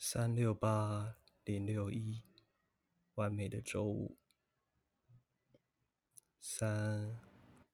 [0.00, 2.22] 三六八零六一，
[3.14, 4.16] 完美的周五。
[6.40, 7.20] 三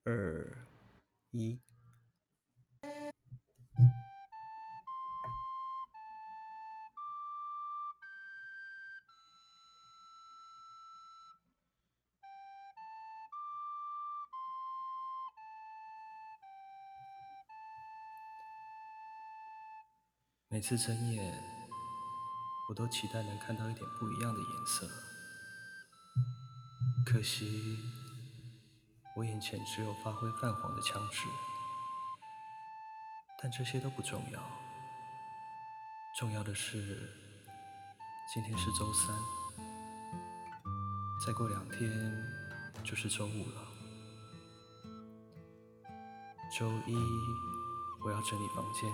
[0.05, 0.67] 二
[1.31, 1.61] 一。
[20.49, 21.54] 每次睁眼，
[22.69, 24.89] 我都期待能看到一点不一样的颜色。
[27.05, 27.79] 可惜，
[29.15, 31.27] 我眼前只有发灰泛黄的墙纸。
[33.43, 34.41] 但这些都不重要，
[36.19, 37.13] 重要的是，
[38.33, 39.15] 今天是周三，
[41.27, 41.91] 再过两天
[42.83, 43.69] 就是周五了。
[46.57, 46.97] 周一
[48.03, 48.91] 我要整理房间。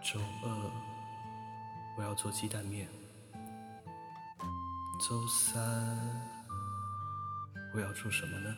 [0.00, 0.95] 周二
[1.98, 2.86] 我要做鸡蛋面，
[5.08, 5.58] 周三
[7.74, 8.54] 我要做什么呢？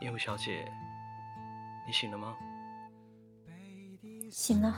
[0.00, 0.68] 鹦鹉小姐，
[1.86, 2.36] 你醒了吗？
[4.28, 4.74] 醒了，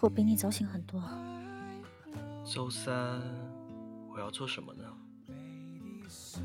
[0.00, 1.02] 我比你早醒很多。
[2.44, 3.20] 周三
[4.08, 4.84] 我要做什么呢？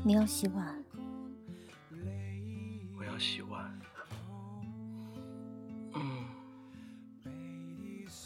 [0.04, 0.84] 你要洗碗，
[3.20, 3.78] 洗碗。
[5.94, 6.24] 嗯，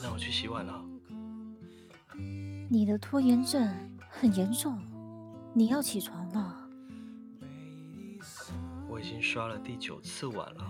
[0.00, 0.82] 那我去洗碗了。
[2.70, 3.68] 你的拖延症
[4.08, 4.80] 很严重，
[5.52, 6.60] 你要起床了。
[8.88, 10.64] 我已经刷了第九次碗了。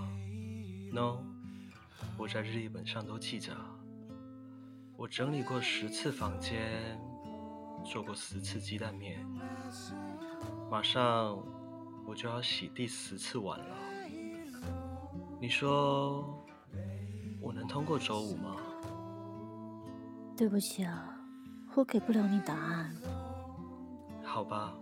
[0.91, 1.19] No，
[2.17, 3.55] 我在日历本上都记着。
[4.97, 6.99] 我整理过十次房间，
[7.85, 9.27] 做过十次鸡蛋面。
[10.71, 11.37] 马上
[12.07, 13.77] 我就要洗第十次碗了，
[15.45, 16.43] 你说
[17.39, 18.57] 我能通过周五吗？
[20.35, 21.15] 对不起啊，
[21.75, 22.97] 我给不了你答案。
[24.23, 24.75] 好吧。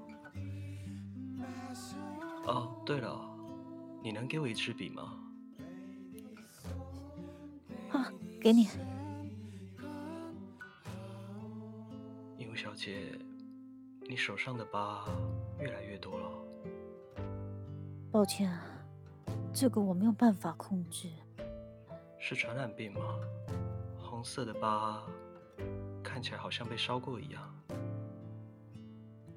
[2.47, 3.21] 哦，对了，
[4.05, 5.19] 你能给我一支笔吗？
[7.91, 8.07] 啊，
[8.41, 8.69] 给你。
[12.39, 13.19] 鹦鹉小姐。
[14.09, 15.09] 你手上的疤
[15.59, 16.31] 越来越多了。
[18.13, 18.63] 抱歉啊，
[19.53, 21.09] 这个我没有办法控制。
[22.19, 23.01] 是传染病吗？
[23.99, 25.03] 红色的疤
[26.03, 27.43] 看起来好像被烧过一样。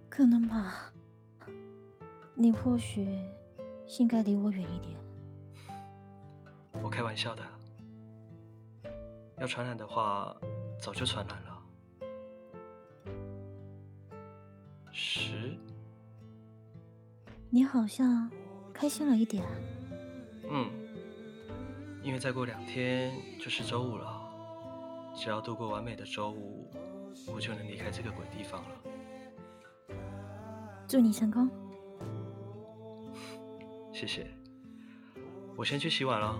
[0.10, 0.92] 可能吧。
[2.34, 3.20] 你或许
[4.00, 4.98] 应该离我远一点。
[6.84, 7.44] 我开玩笑的。
[9.38, 10.36] 要传染的话，
[10.80, 11.62] 早就传染了。
[14.92, 15.58] 十，
[17.50, 18.30] 你好像
[18.74, 19.46] 开心了一点。
[20.50, 20.70] 嗯，
[22.04, 24.22] 因为再过两天就是周五了，
[25.16, 26.70] 只要度过完美的周五，
[27.34, 29.96] 我就能离开这个鬼地方了。
[30.88, 31.50] 祝你成功。
[33.92, 34.28] 谢谢。
[35.56, 36.38] 我先去洗碗了。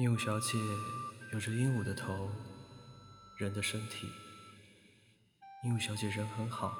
[0.00, 0.58] 鹦鹉小姐
[1.30, 2.30] 有着鹦鹉的头，
[3.36, 4.10] 人的身体。
[5.62, 6.72] 鹦鹉小姐人很好，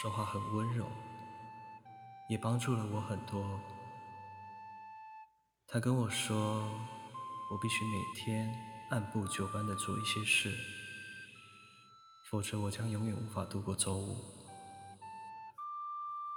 [0.00, 0.90] 说话很温柔，
[2.30, 3.60] 也帮助了我很多。
[5.66, 6.62] 她跟我说，
[7.50, 8.50] 我必须每天
[8.88, 10.50] 按部就班的做一些事，
[12.30, 14.16] 否则我将永远无法度过周五。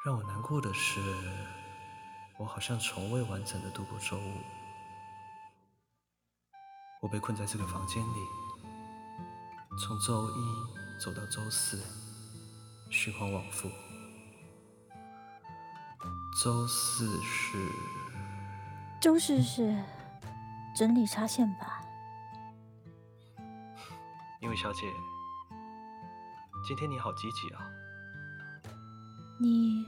[0.04, 1.00] 让我难过的是，
[2.38, 4.42] 我好像从未完整的度过周五。
[7.00, 8.20] 我被困在这个房间里，
[9.78, 11.80] 从周一走到周四，
[12.90, 13.70] 循环往复。
[16.44, 17.72] 周四是？
[19.00, 19.76] 周四是
[20.76, 21.70] 整理插线板。
[24.42, 24.92] 因为小姐，
[26.66, 27.62] 今天你好积极啊！
[29.40, 29.86] 你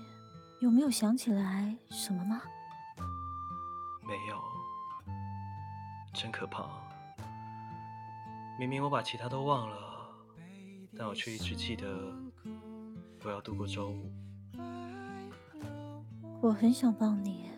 [0.61, 2.41] 有没有想起来什么吗？
[4.07, 4.39] 没有，
[6.13, 6.67] 真可怕。
[8.59, 9.77] 明明我把其他都忘了，
[10.97, 12.13] 但我却一直记得
[13.23, 14.11] 我要度过周五。
[16.41, 17.49] 我很想帮你，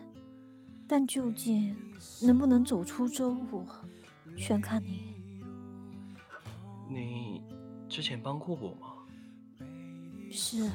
[0.86, 1.76] 但究竟
[2.22, 3.66] 能不能走出周五，
[4.36, 5.16] 全看你。
[6.88, 7.42] 你
[7.88, 8.92] 之前帮过我吗？
[10.30, 10.70] 是，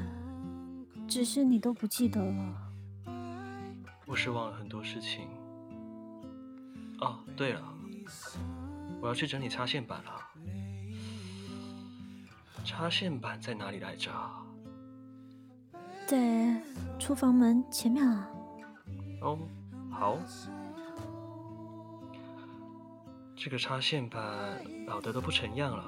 [1.07, 2.71] 只是你都不记得了。
[4.05, 5.29] 我是忘了很多事情。
[6.99, 7.63] 哦，对了，
[8.99, 10.16] 我要去整理插线板了。
[12.67, 14.11] 插线板在哪里来着？
[16.05, 16.61] 在
[16.99, 18.29] 厨房门前面啊。
[19.21, 19.39] 哦，
[19.89, 20.17] 好。
[23.37, 24.21] 这个插线板
[24.85, 25.85] 老的都不成样了，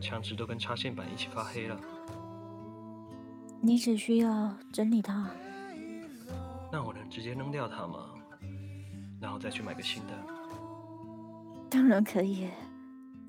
[0.00, 1.78] 墙纸都跟插线板一起发黑了。
[3.60, 5.30] 你只需要整理它。
[6.72, 8.06] 那我能直接扔掉它吗？
[9.20, 10.14] 然后再去买个新的？
[11.68, 12.48] 当然可以，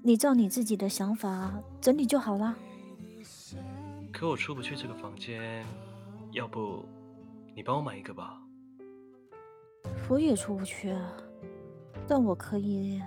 [0.04, 2.56] 你照你自己的想法整理就好了。
[4.14, 5.66] 可我出不去这个房间，
[6.32, 6.86] 要不
[7.56, 8.42] 你帮我买一个吧？
[10.10, 10.96] 我也出不去。
[12.08, 13.02] 但我可以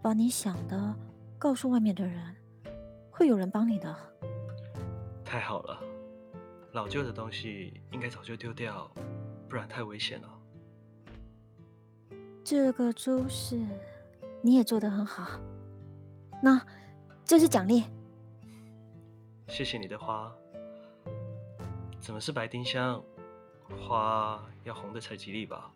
[0.00, 0.94] 把你想的
[1.38, 2.34] 告诉外面的人，
[3.10, 3.94] 会有人帮你的。
[5.24, 5.78] 太好了，
[6.72, 8.90] 老旧的东西应该早就丢掉，
[9.48, 10.28] 不然太危险了。
[12.42, 13.60] 这个周事
[14.40, 15.38] 你也做得很好，
[16.42, 16.60] 那
[17.24, 17.84] 这是奖励。
[19.48, 20.32] 谢谢你的花，
[22.00, 23.02] 怎么是白丁香？
[23.80, 25.72] 花要红的才吉利吧？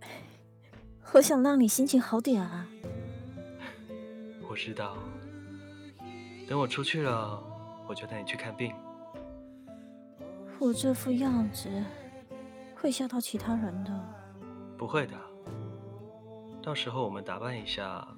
[1.12, 2.66] 我想让你心情好点啊！
[4.48, 4.96] 我知道，
[6.48, 7.42] 等我出去了，
[7.86, 8.74] 我就带你去看病。
[10.58, 11.68] 我这副样子
[12.74, 13.90] 会吓到其他人的。
[14.76, 15.16] 不会的，
[16.62, 18.08] 到时候我们打扮一下，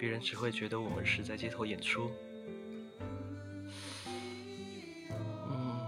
[0.00, 2.10] 别人只会觉得我们是在街头演出。
[5.46, 5.78] 嗯，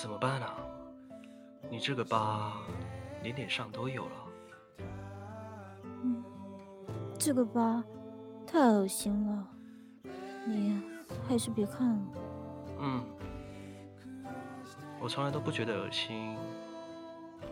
[0.00, 0.56] 怎么办啊？
[1.68, 2.56] 你这个疤
[3.22, 4.10] 连脸上都有了。
[6.02, 6.24] 嗯
[7.18, 7.84] 这个疤
[8.46, 9.46] 太恶心了，
[10.46, 10.80] 你
[11.28, 12.06] 还是别看了。
[12.78, 13.04] 嗯，
[14.98, 16.34] 我从来都不觉得恶心，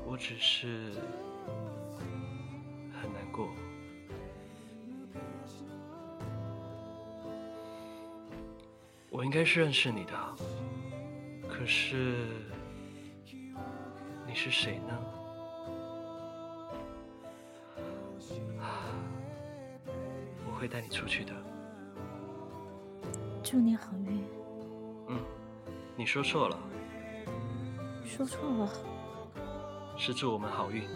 [0.07, 0.95] 我只是
[9.35, 10.13] 该是认识你的，
[11.49, 12.29] 可是
[14.29, 14.97] 你是谁呢？
[20.47, 21.33] 我会带你出去的。
[23.43, 24.23] 祝你好运。
[25.09, 25.19] 嗯，
[25.97, 26.57] 你说错了。
[28.05, 28.71] 说错了。
[29.97, 30.89] 是祝我们好运。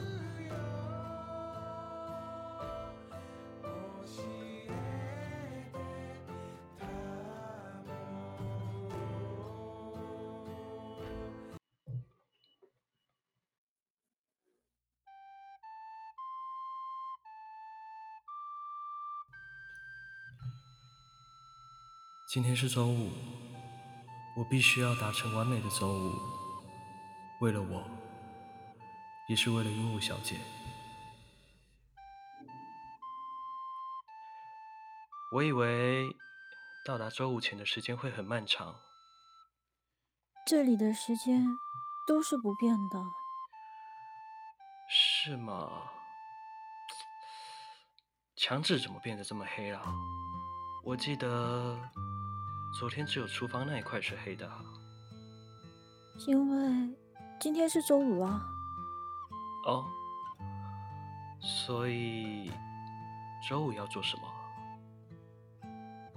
[22.39, 23.11] 今天是周五，
[24.37, 26.13] 我必须要达成完美的周五。
[27.41, 27.85] 为了我，
[29.29, 30.37] 也是为了鹦鹉小姐。
[35.33, 36.07] 我以为
[36.87, 38.77] 到达周五前的时间会很漫长。
[40.47, 41.45] 这里的时间
[42.07, 43.05] 都是不变的。
[44.89, 45.91] 是吗？
[48.37, 49.83] 墙纸怎么变得这么黑了？
[50.85, 51.77] 我记得。
[52.73, 54.49] 昨天只有厨房那一块是黑的，
[56.27, 56.97] 因为
[57.41, 58.41] 今天是周五啊。
[59.67, 59.85] 哦，
[61.41, 62.51] 所以
[63.49, 64.23] 周五要做什么？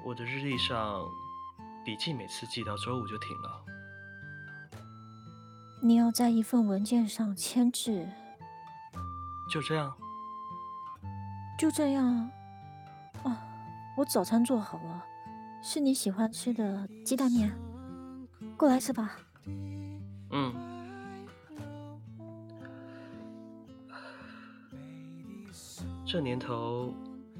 [0.04, 1.08] 我的日历上
[1.84, 3.66] 笔记每次记到周五就停了。
[5.82, 8.08] 你要在一份文件上签字。
[9.52, 9.94] 就这样？
[11.58, 12.32] 就这样。
[13.24, 13.44] 啊，
[13.98, 15.06] 我早餐做好了。
[15.64, 17.52] 是你喜欢吃的鸡蛋面，
[18.58, 19.18] 过来吃吧。
[20.32, 20.54] 嗯。
[26.06, 26.94] 这年头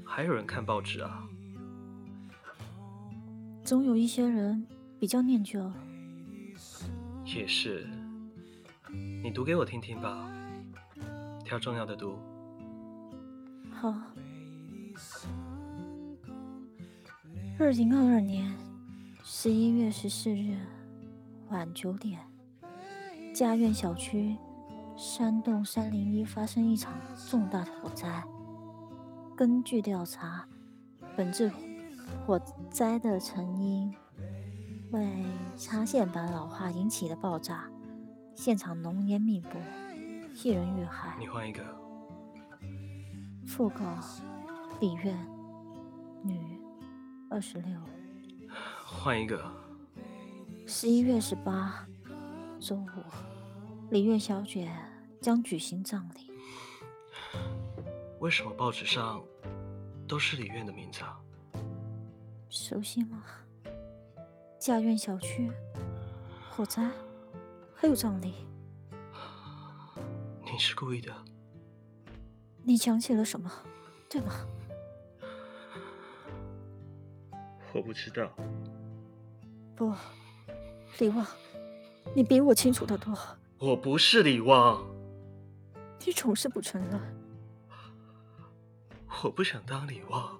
[0.04, 1.22] 还有人看报纸啊？
[3.62, 4.66] 总有一些人
[4.98, 5.70] 比较念旧。
[7.24, 7.86] 也是。
[9.22, 10.30] 你读给我听听吧，
[11.44, 12.18] 挑重要的读。
[13.70, 13.94] 好。
[17.58, 18.52] 二零二二年
[19.22, 20.56] 十一月十四日
[21.50, 22.18] 晚九点，
[23.34, 24.36] 家苑小区
[24.96, 26.94] 山洞三零一发生一场
[27.28, 28.24] 重大的火灾。
[29.36, 30.46] 根据调查，
[31.16, 31.50] 本次
[32.26, 32.40] 火
[32.70, 33.94] 灾的成因
[34.90, 35.24] 为
[35.56, 37.70] 插线板老化引起的爆炸，
[38.34, 39.58] 现场浓烟密布，
[40.42, 41.16] 一人遇害。
[41.18, 41.62] 你换一个。
[43.46, 43.84] 讣告：
[44.80, 45.16] 李苑，
[46.22, 46.61] 女。
[47.32, 47.74] 二十六，
[48.84, 49.42] 换一个。
[50.66, 51.88] 十一月十八，
[52.60, 52.90] 中午，
[53.88, 54.70] 李苑小姐
[55.18, 56.30] 将举行葬礼。
[58.20, 59.24] 为什么报纸上
[60.06, 61.18] 都是李院的名字啊？
[62.50, 63.24] 熟悉吗？
[64.58, 65.50] 家苑小区，
[66.50, 66.86] 火灾，
[67.74, 68.46] 还有葬礼。
[70.52, 71.10] 你是故意的？
[72.62, 73.50] 你想起了什么，
[74.10, 74.34] 对吗？
[77.72, 78.30] 我不知道。
[79.74, 79.92] 不，
[80.98, 81.26] 李旺，
[82.14, 83.16] 你比我清楚的多。
[83.58, 84.84] 我不是李旺。
[86.04, 87.00] 你总是不承认。
[89.22, 90.38] 我不想当李旺。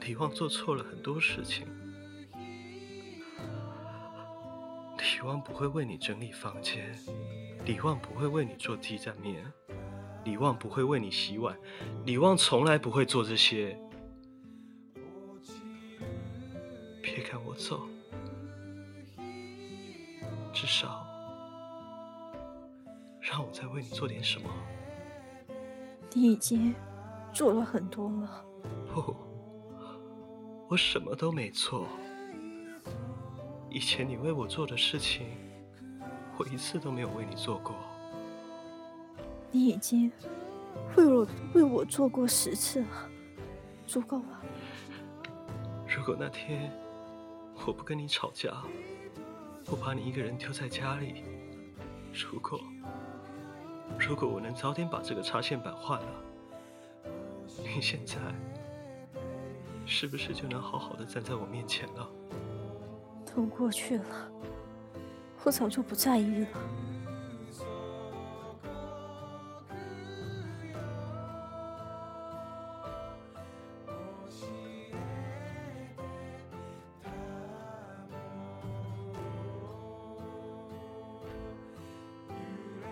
[0.00, 1.66] 李旺做错了很多事情。
[4.98, 6.96] 李旺不会为你整理房间，
[7.64, 9.44] 李旺不会为你做鸡蛋面，
[10.24, 11.56] 李旺不会为你洗碗，
[12.04, 13.78] 李旺从来不会做这些。
[17.58, 17.80] 走，
[20.52, 21.04] 至少
[23.20, 24.48] 让我再为你做点什么。
[26.14, 26.72] 你已经
[27.32, 28.44] 做了很多了。
[28.94, 29.16] 不，
[30.68, 31.88] 我什么都没做。
[33.68, 35.26] 以前你为我做的事情，
[36.38, 37.74] 我一次都没有为你做过。
[39.50, 40.12] 你已经
[40.96, 43.10] 为我为我做过十次了，
[43.84, 44.40] 足够了。
[45.86, 46.70] 如果那天
[47.68, 48.50] 我不跟你吵架，
[49.66, 51.22] 我把你一个人丢在家里，
[52.14, 52.58] 如果
[53.98, 56.08] 如果我能早点把这个插线板换了，
[57.62, 58.16] 你现在
[59.84, 62.08] 是不是就能好好的站在我面前了？
[63.26, 64.32] 都过去了，
[65.44, 66.48] 我早就不在意了。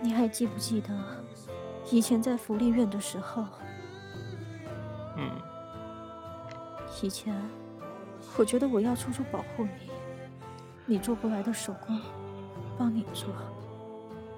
[0.07, 0.89] 你还记不记得
[1.91, 3.45] 以前在福利院的时候？
[5.17, 5.29] 嗯，
[7.03, 7.35] 以前
[8.37, 9.91] 我觉得我要处处保护你。
[10.85, 12.01] 你做不来的手工，
[12.79, 13.31] 帮你做。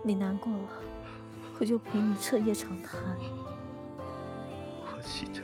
[0.03, 0.69] 你难过了，
[1.61, 2.99] 我就陪你彻夜长谈。
[4.87, 5.43] 我记得，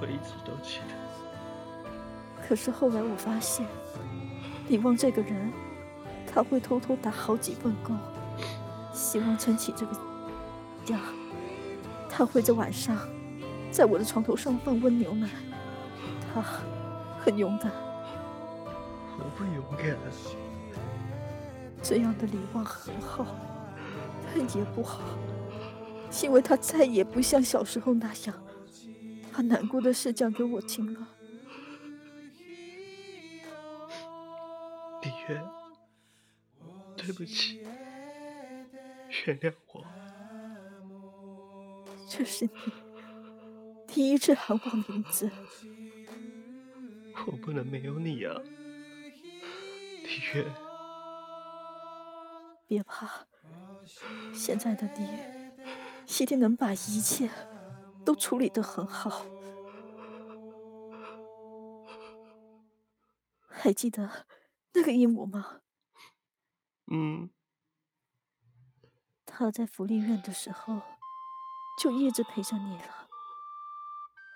[0.00, 2.46] 我一直都记得。
[2.46, 3.66] 可是后来我发现，
[4.68, 5.52] 李望这个人，
[6.32, 7.98] 他会偷偷打好几份工，
[9.10, 9.92] 希望撑起这个
[10.84, 11.00] 家。
[12.08, 12.96] 他会在晚上，
[13.72, 15.28] 在我的床头上放温牛奶。
[16.32, 16.40] 他
[17.18, 17.72] 很勇敢。
[19.18, 19.98] 我不勇敢。
[21.82, 23.26] 这样的李旺很好，
[24.32, 25.00] 但也不好，
[26.22, 28.36] 因为他再也不像小时候那样，
[29.32, 31.00] 把难过的事讲给我听了。
[35.02, 35.42] 李渊，
[36.96, 37.59] 对不起，
[39.26, 39.84] 原谅我。
[42.08, 42.72] 这是你
[43.86, 45.30] 第一次喊我名字。
[47.26, 48.40] 我不能没有你啊。
[50.02, 50.44] 李月，
[52.66, 53.26] 别怕，
[54.32, 55.08] 现在的你
[56.20, 57.28] 一定能把一切
[58.04, 59.24] 都处理得很好。
[63.48, 64.26] 还记得
[64.72, 65.60] 那个鹦鹉吗？
[66.86, 67.30] 嗯。
[69.40, 70.82] 他在福利院的时候
[71.78, 73.08] 就一直陪着你了。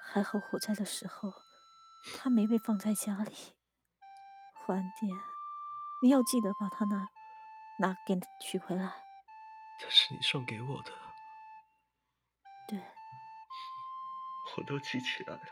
[0.03, 1.31] 还好火灾的时候
[2.17, 3.55] 他没被放在家里，
[4.67, 5.15] 晚点。
[6.03, 7.07] 你要记得把他拿
[7.81, 9.05] 拿给取回来。
[9.79, 10.93] 这是你送给我的。
[12.67, 12.79] 对。
[14.57, 15.43] 我都记起来了。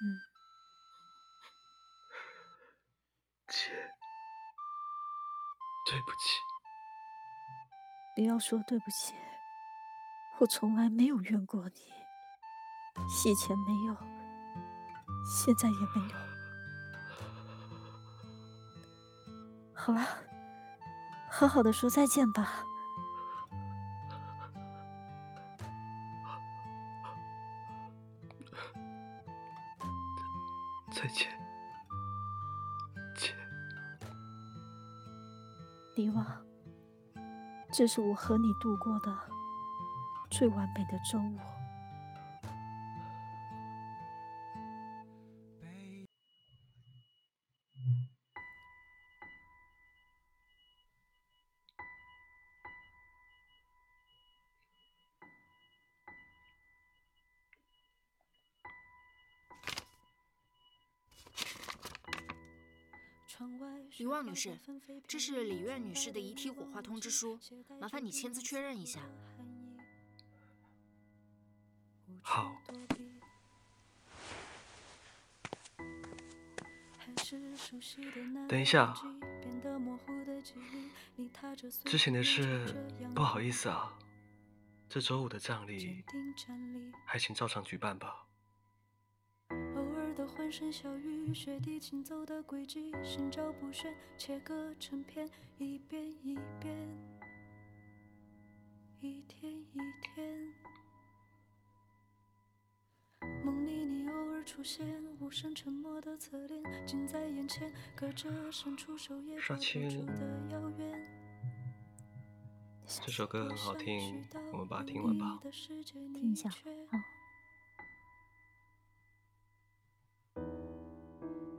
[0.00, 0.04] 嗯。
[3.46, 3.68] 姐，
[5.84, 6.47] 对不起。
[8.18, 9.14] 不要说对不起，
[10.40, 11.70] 我从来没有怨过你。
[13.24, 13.96] 以前没有，
[15.24, 16.16] 现在也没有。
[19.72, 20.04] 好了，
[21.30, 22.64] 好好的说再见吧。
[30.90, 31.28] 再见，
[33.14, 33.32] 姐。
[35.94, 36.26] 李旺，
[37.78, 39.16] 这是我和你度过的
[40.28, 41.57] 最完美的周五。
[63.98, 64.58] 李旺女士，
[65.06, 67.38] 这是李苑女士的遗体火化通知书，
[67.80, 69.00] 麻烦你签字确认一下。
[72.22, 72.52] 好。
[78.48, 78.94] 等一下，
[81.84, 82.74] 之前的事
[83.14, 83.98] 不好意思啊，
[84.88, 86.02] 这周五的葬礼
[87.04, 88.27] 还请照常举办吧。
[90.18, 96.76] 的欢声笑语，雪地行走的轨迹，心照不宣，切割成片，一遍一遍，
[99.00, 100.52] 一天一天。
[103.44, 104.84] 梦里你偶尔出现，
[105.20, 111.00] 无声沉默的侧脸，近在眼前，隔着伸出手也握不住的遥远。
[113.06, 115.38] 这首歌很好听，我们把它听完吧。
[116.12, 116.58] 听一下，好。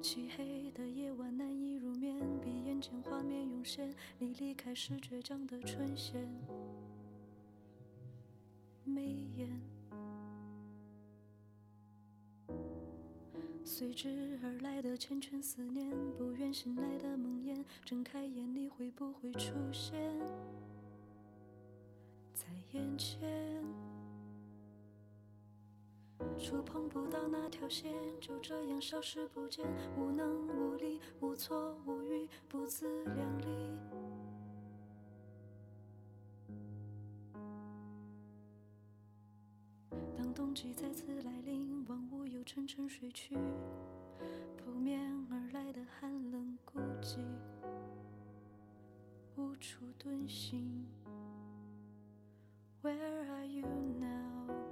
[0.01, 6.27] 漆黑的夜晚难以入眠，闭眼间画面涌现，你离开时倔强的唇线，
[8.85, 9.03] 眉
[9.35, 9.49] 眼。
[13.65, 19.99] 随之而来的缱绻思念，不愿醒来的梦魇，睁开眼你会不会出现
[22.33, 23.19] 在眼前？
[26.37, 29.65] 触碰不到那条线，就这样消失不见，
[29.97, 33.77] 无能无力，无措无语，不自量力。
[40.17, 43.37] 当冬季再次来临，万物又沉沉睡去，
[44.57, 47.19] 扑面而来的寒冷孤寂，
[49.35, 50.85] 无处遁形。
[52.81, 53.67] Where are you
[53.99, 54.68] now?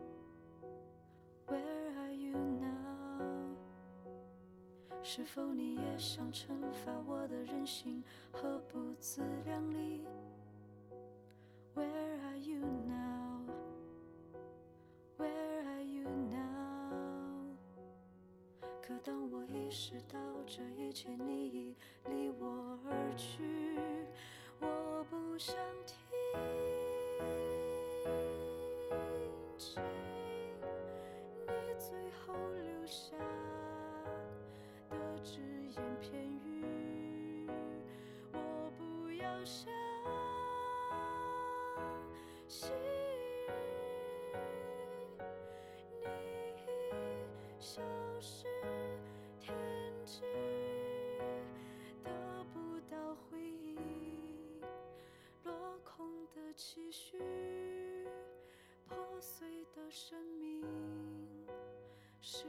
[1.47, 3.55] Where are you now?
[5.01, 10.05] 是否你也想惩罚我的任性和不自量力
[11.73, 13.41] ？Where are you now?
[15.17, 17.55] Where are you now？
[18.81, 21.75] 可当我意识到这一切你已
[22.09, 23.77] 离我而去，
[24.59, 25.55] 我不想
[25.85, 26.66] 听
[39.37, 39.67] 不要相
[42.47, 42.71] 信。
[47.59, 47.81] 消
[48.19, 48.45] 失
[49.39, 49.55] 天
[50.05, 50.21] 际，
[52.03, 52.09] 得
[52.51, 54.61] 不到回应，
[55.43, 57.17] 落空的期许，
[58.87, 60.65] 破碎的生命，
[62.21, 62.45] 是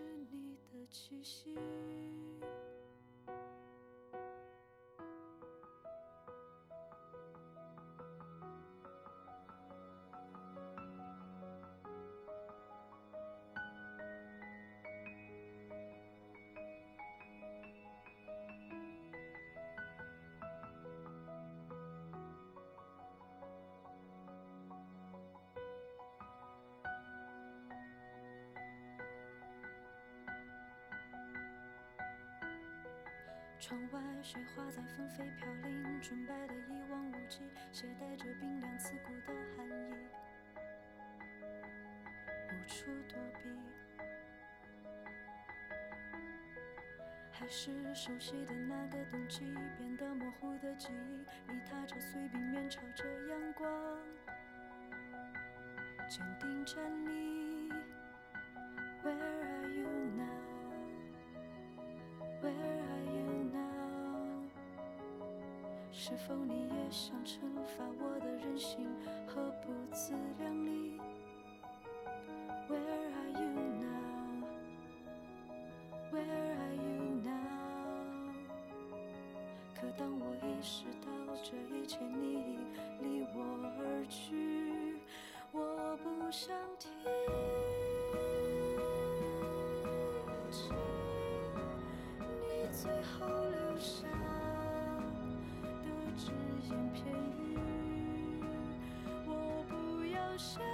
[33.61, 37.41] 窗外雪花在纷飞飘零，纯白的一望无际，
[37.73, 40.07] 携带着冰凉刺骨的寒意，
[42.49, 43.51] 无处躲避。
[47.33, 49.41] 还是熟悉的那个冬季，
[49.77, 53.99] 变得模糊的记忆，你踏着碎冰面，朝着阳光，
[56.09, 57.73] 坚定站立。
[59.03, 60.25] Where are you now?
[62.43, 62.78] Where
[66.09, 68.89] 是否你也想惩罚我的任性
[69.27, 70.99] 和不自量力
[72.67, 72.81] ？Where
[73.13, 74.49] are you now?
[76.11, 78.33] Where are you now?
[79.79, 81.11] 可当我意识到
[81.43, 82.57] 这一切你已
[83.03, 83.37] 离我
[83.79, 84.97] 而去，
[85.53, 86.57] 我不想
[100.39, 100.68] 不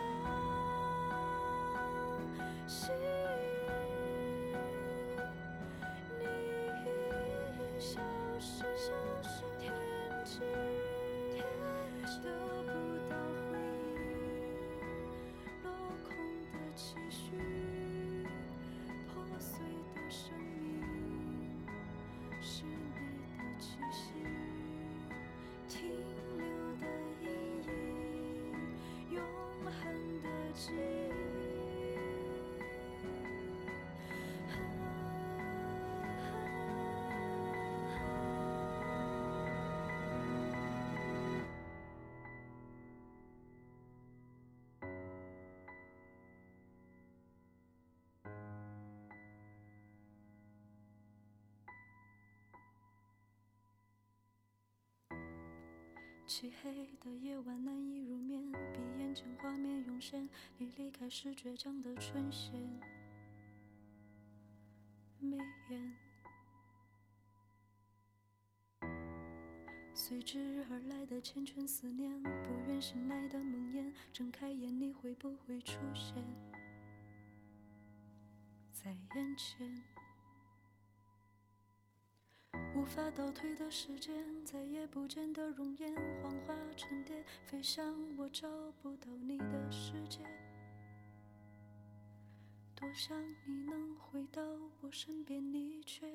[56.36, 62.60] 漆黑的夜晚难以入眠，闭眼间画面涌现，你离开时倔强的唇线，
[65.20, 65.36] 眉
[65.70, 65.94] 眼。
[69.94, 76.16] 随之而来的缱绻思念，不愿醒来的梦魇，睁开眼你会不会出现
[78.72, 80.03] 在眼前？
[82.76, 84.12] 无法倒退的时间，
[84.44, 88.48] 再也不见的容颜，黄花沉淀，飞向我找
[88.82, 90.18] 不到你的世界。
[92.74, 94.42] 多想你能回到
[94.80, 96.06] 我身边，你却。